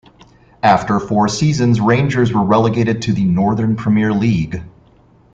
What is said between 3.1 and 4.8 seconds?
the Northern Premier League.